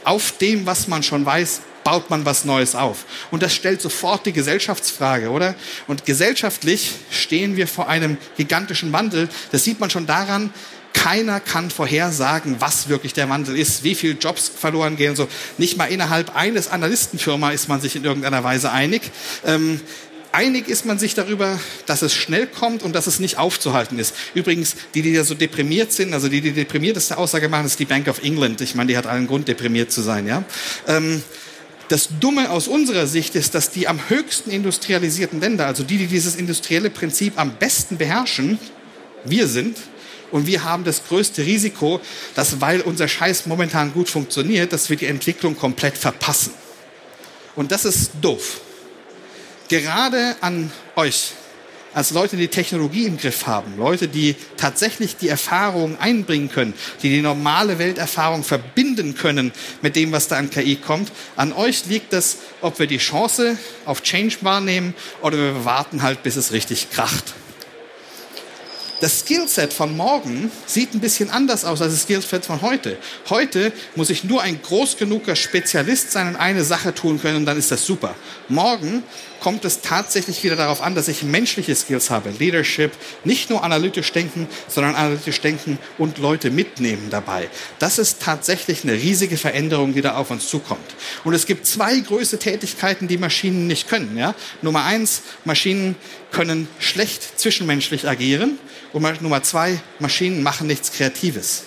[0.04, 3.04] Auf dem, was man schon weiß, baut man was Neues auf.
[3.32, 5.56] Und das stellt sofort die Gesellschaftsfrage, oder?
[5.88, 9.28] Und gesellschaftlich stehen wir vor einem gigantischen Wandel.
[9.50, 10.54] Das sieht man schon daran,
[10.92, 15.16] keiner kann vorhersagen, was wirklich der Wandel ist, wie viele Jobs verloren gehen.
[15.16, 15.26] So
[15.58, 19.02] nicht mal innerhalb eines Analystenfirma ist man sich in irgendeiner Weise einig.
[19.44, 19.80] Ähm,
[20.30, 24.14] einig ist man sich darüber, dass es schnell kommt und dass es nicht aufzuhalten ist.
[24.34, 27.84] Übrigens, die, die da so deprimiert sind, also die, die deprimierteste Aussage machen, ist die
[27.84, 28.60] Bank of England.
[28.60, 30.44] Ich meine, die hat allen Grund, deprimiert zu sein, ja.
[30.86, 31.22] Ähm,
[31.90, 36.06] das Dumme aus unserer Sicht ist, dass die am höchsten industrialisierten Länder, also die, die
[36.06, 38.60] dieses industrielle Prinzip am besten beherrschen,
[39.24, 39.76] wir sind.
[40.30, 42.00] Und wir haben das größte Risiko,
[42.36, 46.52] dass, weil unser Scheiß momentan gut funktioniert, dass wir die Entwicklung komplett verpassen.
[47.56, 48.60] Und das ist doof.
[49.66, 51.32] Gerade an euch,
[51.92, 57.10] als Leute, die Technologie im Griff haben, Leute, die tatsächlich die Erfahrung einbringen können, die
[57.10, 61.10] die normale Welterfahrung verbinden können mit dem, was da an KI kommt.
[61.36, 66.22] An euch liegt es, ob wir die Chance auf Change wahrnehmen oder wir warten halt,
[66.22, 67.34] bis es richtig kracht.
[69.00, 72.98] Das Skillset von morgen sieht ein bisschen anders aus als das Skillset von heute.
[73.30, 77.46] Heute muss ich nur ein groß genuger Spezialist sein und eine Sache tun können und
[77.46, 78.14] dann ist das super.
[78.48, 79.02] Morgen
[79.40, 82.92] kommt es tatsächlich wieder darauf an, dass ich menschliche Skills habe, Leadership,
[83.24, 87.48] nicht nur analytisch denken, sondern analytisch denken und Leute mitnehmen dabei.
[87.78, 90.94] Das ist tatsächlich eine riesige Veränderung, die da auf uns zukommt.
[91.24, 94.16] Und es gibt zwei größte Tätigkeiten, die Maschinen nicht können.
[94.16, 94.34] Ja?
[94.62, 95.96] Nummer eins, Maschinen
[96.30, 98.58] können schlecht zwischenmenschlich agieren.
[98.92, 101.64] Und Nummer zwei, Maschinen machen nichts Kreatives.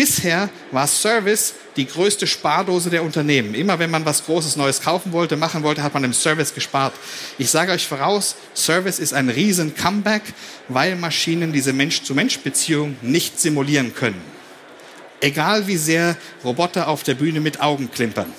[0.00, 3.52] Bisher war Service die größte Spardose der Unternehmen.
[3.52, 6.94] Immer wenn man was Großes Neues kaufen wollte, machen wollte, hat man im Service gespart.
[7.36, 10.22] Ich sage euch voraus, Service ist ein riesen Comeback,
[10.68, 14.22] weil Maschinen diese Mensch-zu-Mensch-Beziehung nicht simulieren können.
[15.20, 18.32] Egal wie sehr Roboter auf der Bühne mit Augen klimpern.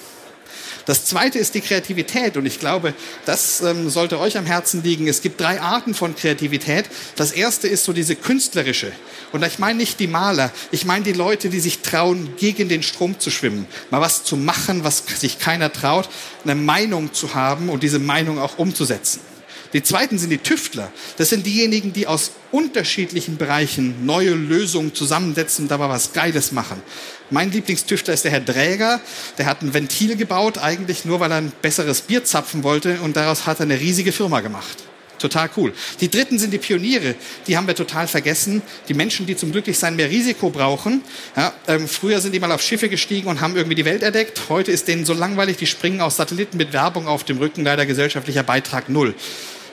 [0.86, 2.94] Das zweite ist die Kreativität und ich glaube,
[3.26, 5.08] das ähm, sollte euch am Herzen liegen.
[5.08, 6.86] Es gibt drei Arten von Kreativität.
[7.16, 8.92] Das erste ist so diese künstlerische.
[9.32, 12.84] Und ich meine nicht die Maler, ich meine die Leute, die sich trauen, gegen den
[12.84, 16.10] Strom zu schwimmen, mal was zu machen, was sich keiner traut,
[16.44, 19.31] eine Meinung zu haben und diese Meinung auch umzusetzen.
[19.74, 20.92] Die zweiten sind die Tüftler.
[21.18, 26.82] Das sind diejenigen, die aus unterschiedlichen Bereichen neue Lösungen zusammensetzen und dabei was Geiles machen.
[27.30, 29.00] Mein Lieblingstüftler ist der Herr Dräger.
[29.38, 33.16] Der hat ein Ventil gebaut, eigentlich nur, weil er ein besseres Bier zapfen wollte und
[33.16, 34.84] daraus hat er eine riesige Firma gemacht.
[35.22, 35.72] Total cool.
[36.02, 37.14] Die dritten sind die Pioniere.
[37.46, 38.64] Die haben wir total vergessen.
[38.90, 41.04] Die Menschen, die zum Glücklichsein mehr Risiko brauchen.
[41.38, 44.50] Ja, ähm, früher sind die mal auf Schiffe gestiegen und haben irgendwie die Welt erdeckt.
[44.50, 47.64] Heute ist denen so langweilig, die springen aus Satelliten mit Werbung auf dem Rücken.
[47.64, 49.14] Leider gesellschaftlicher Beitrag null.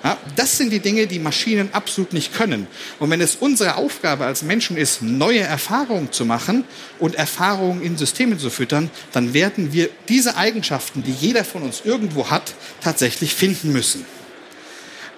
[0.04, 2.68] Ja, das sind die Dinge, die Maschinen absolut nicht können.
[3.00, 6.64] Und wenn es unsere Aufgabe als Menschen ist, neue Erfahrungen zu machen
[7.00, 11.82] und Erfahrungen in Systeme zu füttern, dann werden wir diese Eigenschaften, die jeder von uns
[11.84, 14.04] irgendwo hat, tatsächlich finden müssen.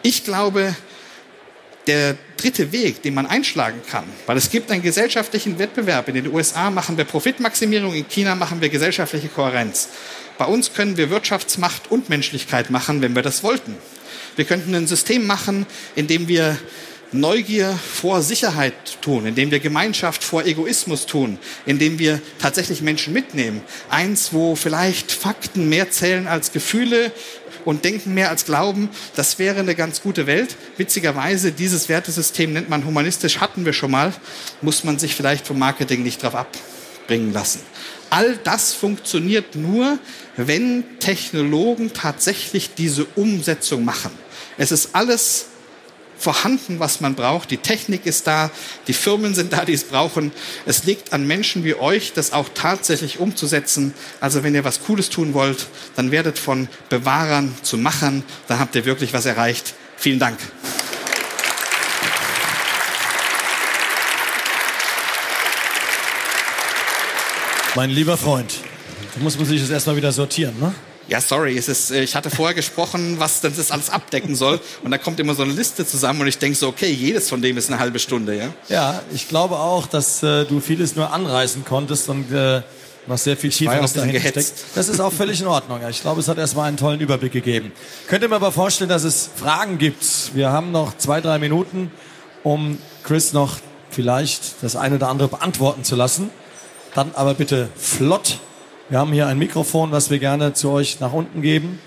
[0.03, 0.75] Ich glaube,
[1.87, 6.09] der dritte Weg, den man einschlagen kann, weil es gibt einen gesellschaftlichen Wettbewerb.
[6.09, 9.89] In den USA machen wir Profitmaximierung, in China machen wir gesellschaftliche Kohärenz.
[10.39, 13.77] Bei uns können wir Wirtschaftsmacht und Menschlichkeit machen, wenn wir das wollten.
[14.37, 15.67] Wir könnten ein System machen,
[15.97, 16.57] in dem wir
[17.13, 23.63] Neugier vor Sicherheit tun, indem wir Gemeinschaft vor Egoismus tun, indem wir tatsächlich Menschen mitnehmen.
[23.89, 27.11] Eins, wo vielleicht Fakten mehr zählen als Gefühle
[27.65, 30.57] und Denken mehr als Glauben, das wäre eine ganz gute Welt.
[30.77, 34.13] Witzigerweise, dieses Wertesystem nennt man humanistisch, hatten wir schon mal,
[34.63, 36.35] muss man sich vielleicht vom Marketing nicht drauf
[37.11, 37.61] abbringen lassen.
[38.09, 39.99] All das funktioniert nur,
[40.37, 44.13] wenn Technologen tatsächlich diese Umsetzung machen.
[44.59, 45.47] Es ist alles
[46.17, 47.51] vorhanden, was man braucht.
[47.51, 48.51] Die Technik ist da,
[48.87, 50.33] die Firmen sind da, die es brauchen.
[50.67, 53.95] Es liegt an Menschen wie euch, das auch tatsächlich umzusetzen.
[54.21, 58.23] Also wenn ihr was Cooles tun wollt, dann werdet von Bewahrern zu Machern.
[58.49, 59.75] Da habt ihr wirklich was erreicht.
[59.97, 60.39] Vielen Dank.
[67.77, 68.53] Mein lieber Freund,
[69.15, 70.75] da muss man sich das erstmal wieder sortieren, ne?
[71.07, 74.61] Ja, sorry, es ist, äh, ich hatte vorher gesprochen, was das alles abdecken soll.
[74.83, 77.41] Und da kommt immer so eine Liste zusammen und ich denke so, okay, jedes von
[77.41, 78.49] dem ist eine halbe Stunde, ja?
[78.69, 82.63] Ja, ich glaube auch, dass äh, du vieles nur anreißen konntest und äh,
[83.07, 84.53] noch sehr viel tiefer was dahinter steckt.
[84.75, 85.81] Das ist auch völlig in Ordnung.
[85.89, 87.71] Ich glaube, es hat erstmal einen tollen Überblick gegeben.
[88.09, 90.35] Könnt ihr mir aber vorstellen, dass es Fragen gibt?
[90.35, 91.93] Wir haben noch zwei, drei Minuten,
[92.43, 93.59] um Chris noch
[93.91, 96.31] vielleicht das eine oder andere beantworten zu lassen.
[96.95, 98.39] Dann aber bitte flott
[98.91, 101.79] wir haben hier ein Mikrofon, was wir gerne zu euch nach unten geben.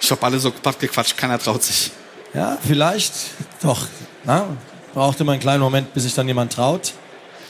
[0.00, 1.90] Ich habe alle so platt gequatscht, keiner traut sich.
[2.32, 3.12] Ja, vielleicht
[3.62, 3.86] doch.
[4.24, 4.46] Na,
[4.94, 6.94] braucht immer einen kleinen Moment, bis sich dann jemand traut.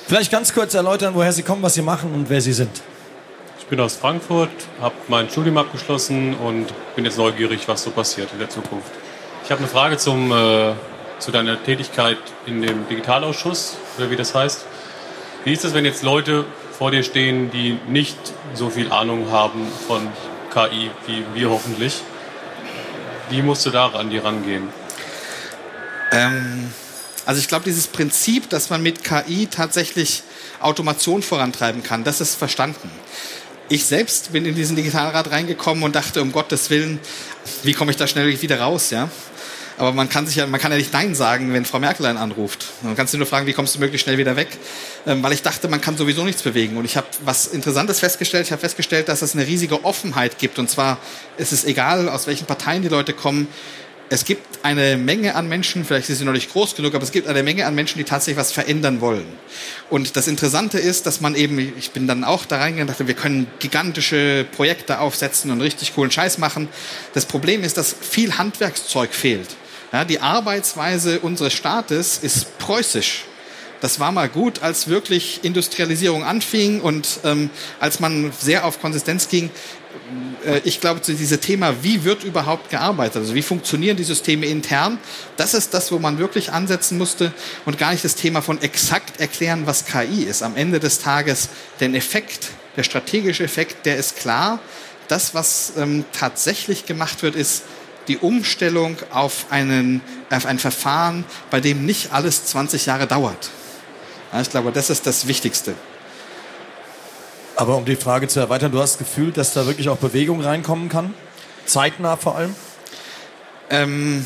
[0.08, 2.82] Vielleicht ganz kurz erläutern, woher Sie kommen, was Sie machen und wer Sie sind.
[3.60, 4.50] Ich bin aus Frankfurt,
[4.80, 8.90] habe mein Studium abgeschlossen und bin jetzt neugierig, was so passiert in der Zukunft.
[9.44, 10.72] Ich habe eine Frage zum, äh,
[11.20, 14.66] zu deiner Tätigkeit in dem Digitalausschuss, oder wie das heißt.
[15.44, 16.44] Wie ist es, wenn jetzt Leute
[16.76, 18.16] vor dir stehen, die nicht
[18.54, 20.08] so viel Ahnung haben von
[20.54, 22.02] KI wie wir hoffentlich.
[23.28, 24.68] Wie musst du da an die rangehen?
[26.12, 26.72] Ähm,
[27.26, 30.22] also ich glaube, dieses Prinzip, dass man mit KI tatsächlich
[30.60, 32.90] Automation vorantreiben kann, das ist verstanden.
[33.68, 37.00] Ich selbst bin in diesen Digitalrat reingekommen und dachte, um Gottes Willen,
[37.62, 39.08] wie komme ich da schnell wieder raus, ja?
[39.76, 42.18] Aber man kann sich ja, man kann ja nicht Nein sagen, wenn Frau Merkel einen
[42.18, 42.66] anruft.
[42.82, 44.48] Man kann sich nur fragen, wie kommst du möglichst schnell wieder weg?
[45.06, 46.76] Ähm, weil ich dachte, man kann sowieso nichts bewegen.
[46.76, 48.46] Und ich habe was Interessantes festgestellt.
[48.46, 50.58] Ich habe festgestellt, dass es eine riesige Offenheit gibt.
[50.58, 50.98] Und zwar
[51.38, 53.48] ist es egal, aus welchen Parteien die Leute kommen.
[54.10, 57.10] Es gibt eine Menge an Menschen, vielleicht ist sie noch nicht groß genug, aber es
[57.10, 59.24] gibt eine Menge an Menschen, die tatsächlich was verändern wollen.
[59.88, 63.14] Und das Interessante ist, dass man eben, ich bin dann auch da reingegangen, dachte, wir
[63.14, 66.68] können gigantische Projekte aufsetzen und richtig coolen Scheiß machen.
[67.14, 69.56] Das Problem ist, dass viel Handwerkszeug fehlt.
[69.94, 73.26] Ja, die Arbeitsweise unseres Staates ist preußisch.
[73.80, 79.28] Das war mal gut, als wirklich Industrialisierung anfing und ähm, als man sehr auf Konsistenz
[79.28, 79.50] ging.
[80.44, 84.46] Äh, ich glaube, zu diesem Thema, wie wird überhaupt gearbeitet, also wie funktionieren die Systeme
[84.46, 84.98] intern,
[85.36, 87.32] das ist das, wo man wirklich ansetzen musste
[87.64, 90.42] und gar nicht das Thema von exakt erklären, was KI ist.
[90.42, 94.58] Am Ende des Tages den Effekt, der strategische Effekt, der ist klar.
[95.06, 97.62] Das, was ähm, tatsächlich gemacht wird, ist,
[98.08, 103.50] die Umstellung auf, einen, auf ein Verfahren, bei dem nicht alles 20 Jahre dauert.
[104.32, 105.74] Ja, ich glaube, das ist das Wichtigste.
[107.56, 110.40] Aber um die Frage zu erweitern, du hast das Gefühl, dass da wirklich auch Bewegung
[110.40, 111.14] reinkommen kann?
[111.66, 112.54] Zeitnah vor allem?
[113.70, 114.24] Ähm,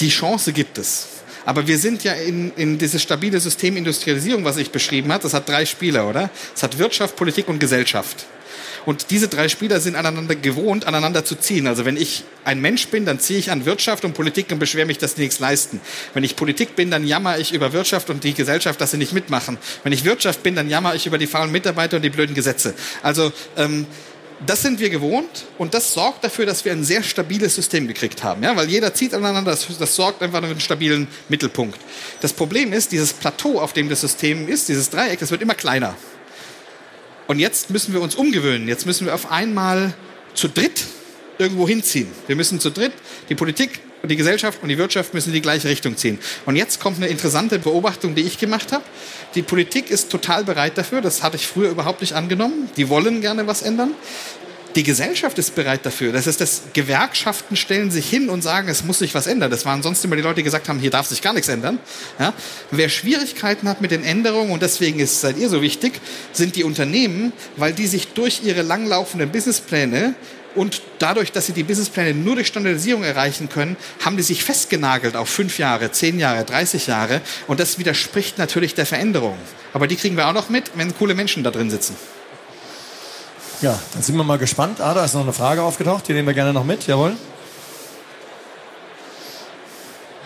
[0.00, 1.06] die Chance gibt es.
[1.46, 5.22] Aber wir sind ja in, in dieses stabile System Industrialisierung, was ich beschrieben habe.
[5.22, 6.30] Das hat drei Spieler, oder?
[6.54, 8.26] Es hat Wirtschaft, Politik und Gesellschaft.
[8.86, 11.66] Und diese drei Spieler sind aneinander gewohnt, aneinander zu ziehen.
[11.66, 14.86] Also wenn ich ein Mensch bin, dann ziehe ich an Wirtschaft und Politik und beschwere
[14.86, 15.80] mich, dass die nichts leisten.
[16.14, 19.12] Wenn ich Politik bin, dann jammer ich über Wirtschaft und die Gesellschaft, dass sie nicht
[19.12, 19.58] mitmachen.
[19.82, 22.74] Wenn ich Wirtschaft bin, dann jammer ich über die faulen Mitarbeiter und die blöden Gesetze.
[23.02, 23.86] Also ähm,
[24.46, 28.24] das sind wir gewohnt und das sorgt dafür, dass wir ein sehr stabiles System gekriegt
[28.24, 28.42] haben.
[28.42, 28.56] Ja?
[28.56, 31.78] Weil jeder zieht aneinander, das, das sorgt einfach für einen stabilen Mittelpunkt.
[32.20, 35.54] Das Problem ist, dieses Plateau, auf dem das System ist, dieses Dreieck, das wird immer
[35.54, 35.94] kleiner.
[37.30, 38.66] Und jetzt müssen wir uns umgewöhnen.
[38.66, 39.94] Jetzt müssen wir auf einmal
[40.34, 40.84] zu dritt
[41.38, 42.08] irgendwo hinziehen.
[42.26, 42.90] Wir müssen zu dritt,
[43.28, 46.18] die Politik und die Gesellschaft und die Wirtschaft müssen in die gleiche Richtung ziehen.
[46.44, 48.82] Und jetzt kommt eine interessante Beobachtung, die ich gemacht habe.
[49.36, 51.02] Die Politik ist total bereit dafür.
[51.02, 52.68] Das hatte ich früher überhaupt nicht angenommen.
[52.76, 53.92] Die wollen gerne was ändern.
[54.76, 56.12] Die Gesellschaft ist bereit dafür.
[56.12, 59.50] Das ist das, Gewerkschaften stellen sich hin und sagen, es muss sich was ändern.
[59.50, 61.80] Das waren sonst immer die Leute, die gesagt haben, hier darf sich gar nichts ändern.
[62.20, 62.32] Ja?
[62.70, 66.00] Wer Schwierigkeiten hat mit den Änderungen, und deswegen ist, seid ihr so wichtig,
[66.32, 70.14] sind die Unternehmen, weil die sich durch ihre langlaufenden Businesspläne
[70.54, 75.16] und dadurch, dass sie die Businesspläne nur durch Standardisierung erreichen können, haben die sich festgenagelt
[75.16, 77.20] auf fünf Jahre, zehn Jahre, 30 Jahre.
[77.46, 79.36] Und das widerspricht natürlich der Veränderung.
[79.72, 81.96] Aber die kriegen wir auch noch mit, wenn coole Menschen da drin sitzen.
[83.62, 84.80] Ja, dann sind wir mal gespannt.
[84.80, 86.86] Ah, da ist noch eine Frage aufgetaucht, die nehmen wir gerne noch mit.
[86.86, 87.14] Jawohl.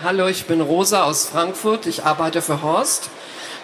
[0.04, 1.86] Hallo, ich bin Rosa aus Frankfurt.
[1.86, 3.10] Ich arbeite für Horst,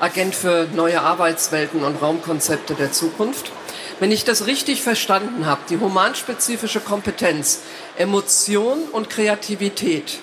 [0.00, 3.52] Agent für neue Arbeitswelten und Raumkonzepte der Zukunft.
[4.00, 7.60] Wenn ich das richtig verstanden habe, die humanspezifische Kompetenz,
[7.96, 10.18] Emotion und Kreativität,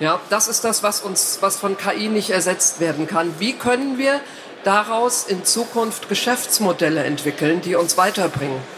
[0.00, 3.34] ja, das ist das, was uns, was von KI nicht ersetzt werden kann.
[3.38, 4.20] Wie können wir
[4.64, 8.77] daraus in Zukunft Geschäftsmodelle entwickeln, die uns weiterbringen?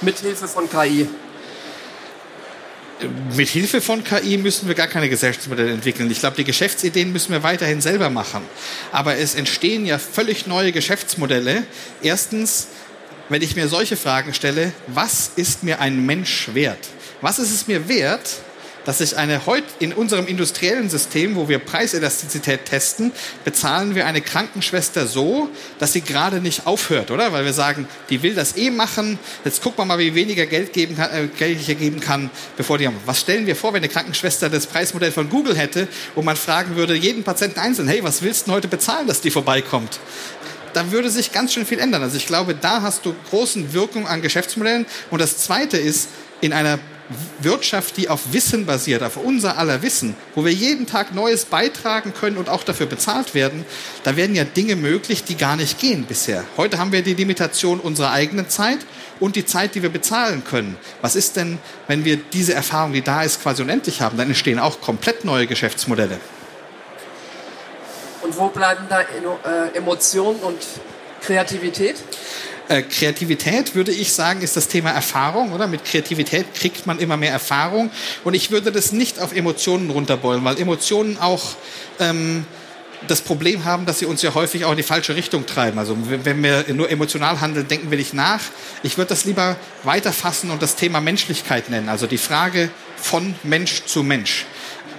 [0.00, 1.08] Mithilfe von KI
[3.36, 6.10] mit Hilfe von KI müssen wir gar keine Geschäftsmodelle entwickeln.
[6.10, 8.42] Ich glaube, die Geschäftsideen müssen wir weiterhin selber machen.
[8.92, 11.64] Aber es entstehen ja völlig neue Geschäftsmodelle.
[12.02, 12.68] Erstens,
[13.28, 16.88] wenn ich mir solche Fragen stelle, was ist mir ein Mensch wert?
[17.20, 18.40] Was ist es mir wert,
[18.88, 23.12] dass ich eine heute in unserem industriellen System, wo wir Preiselastizität testen,
[23.44, 27.30] bezahlen wir eine Krankenschwester so, dass sie gerade nicht aufhört, oder?
[27.30, 29.18] Weil wir sagen, die will das eh machen.
[29.44, 32.78] Jetzt gucken wir mal, wie weniger Geld, geben kann, äh, Geld hier geben kann, bevor
[32.78, 32.96] die haben.
[33.04, 36.74] Was stellen wir vor, wenn eine Krankenschwester das Preismodell von Google hätte und man fragen
[36.76, 40.00] würde, jeden Patienten einzeln, hey, was willst du heute bezahlen, dass die vorbeikommt?
[40.72, 42.02] da würde sich ganz schön viel ändern.
[42.02, 44.86] Also ich glaube, da hast du großen Wirkung an Geschäftsmodellen.
[45.10, 46.08] Und das Zweite ist,
[46.40, 46.78] in einer
[47.40, 52.12] Wirtschaft, die auf Wissen basiert, auf unser aller Wissen, wo wir jeden Tag Neues beitragen
[52.12, 53.64] können und auch dafür bezahlt werden,
[54.04, 56.44] da werden ja Dinge möglich, die gar nicht gehen bisher.
[56.56, 58.78] Heute haben wir die Limitation unserer eigenen Zeit
[59.20, 60.76] und die Zeit, die wir bezahlen können.
[61.00, 64.18] Was ist denn, wenn wir diese Erfahrung, die da ist, quasi unendlich haben?
[64.18, 66.20] Dann entstehen auch komplett neue Geschäftsmodelle.
[68.22, 70.58] Und wo bleiben da äh, Emotionen und
[71.22, 71.96] Kreativität?
[72.68, 75.66] Äh, Kreativität, würde ich sagen, ist das Thema Erfahrung, oder?
[75.66, 77.90] Mit Kreativität kriegt man immer mehr Erfahrung.
[78.24, 81.56] Und ich würde das nicht auf Emotionen runterbeulen, weil Emotionen auch
[81.98, 82.44] ähm,
[83.06, 85.78] das Problem haben, dass sie uns ja häufig auch in die falsche Richtung treiben.
[85.78, 88.42] Also wenn wir nur emotional handeln, denken wir nicht nach.
[88.82, 91.88] Ich würde das lieber weiterfassen und das Thema Menschlichkeit nennen.
[91.88, 94.44] Also die Frage von Mensch zu Mensch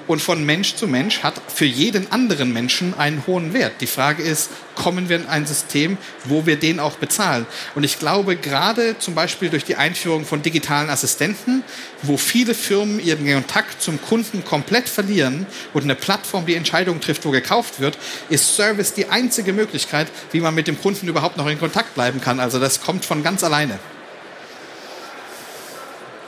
[0.09, 3.73] und von Mensch zu Mensch hat für jeden anderen Menschen einen hohen Wert.
[3.79, 7.45] Die Frage ist, kommen wir in ein System, wo wir den auch bezahlen?
[7.75, 11.63] Und ich glaube, gerade zum Beispiel durch die Einführung von digitalen Assistenten,
[12.01, 15.45] wo viele Firmen ihren Kontakt zum Kunden komplett verlieren
[15.75, 17.95] und eine Plattform die Entscheidung trifft, wo gekauft wird,
[18.29, 22.19] ist Service die einzige Möglichkeit, wie man mit dem Kunden überhaupt noch in Kontakt bleiben
[22.19, 22.39] kann.
[22.39, 23.77] Also das kommt von ganz alleine.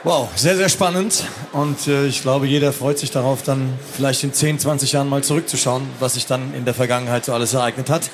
[0.04, 1.22] Wow, sehr, sehr spannend.
[1.52, 5.22] Und äh, ich glaube, jeder freut sich darauf, dann vielleicht in 10, 20 Jahren mal
[5.22, 8.10] zurückzuschauen, was sich dann in der Vergangenheit so alles ereignet hat.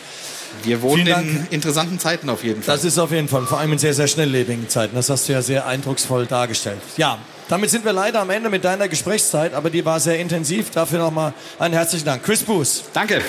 [0.65, 2.75] Wir wohnen in interessanten Zeiten auf jeden Fall.
[2.75, 4.97] Das ist auf jeden Fall, vor allem in sehr, sehr schnelllebigen Zeiten.
[4.97, 6.81] Das hast du ja sehr eindrucksvoll dargestellt.
[6.99, 10.71] Ja, damit sind wir leider am Ende mit deiner Gesprächszeit, aber die war sehr intensiv.
[10.71, 12.23] Dafür nochmal einen herzlichen Dank.
[12.23, 12.85] Chris Boos.
[12.93, 13.23] Danke.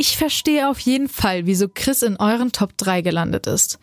[0.00, 3.78] Ich verstehe auf jeden Fall, wieso Chris in euren Top 3 gelandet ist.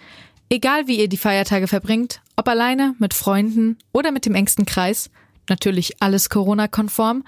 [0.50, 5.12] Egal wie ihr die Feiertage verbringt, ob alleine, mit Freunden oder mit dem engsten Kreis,
[5.48, 7.24] natürlich alles Corona-konform,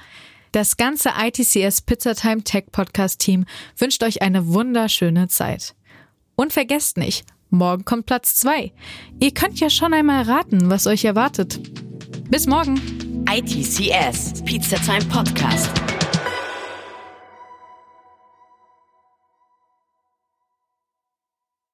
[0.54, 3.46] das ganze ITCS Pizzatime Tech Podcast Team
[3.78, 5.76] wünscht euch eine wunderschöne Zeit.
[6.36, 8.72] Und vergesst nicht, morgen kommt Platz 2.
[9.20, 11.60] Ihr könnt ja schon einmal raten, was euch erwartet.
[12.32, 12.82] Bis morgen.
[13.30, 15.70] ITCS Pizzatime Podcast.